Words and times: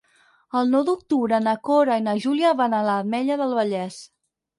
El 0.59 0.69
nou 0.75 0.85
d'octubre 0.85 1.39
na 1.47 1.53
Cora 1.69 1.97
i 2.01 2.03
na 2.05 2.15
Júlia 2.23 2.53
van 2.63 2.73
a 2.79 2.81
l'Ametlla 2.87 3.37
del 3.43 3.55
Vallès. 3.59 4.01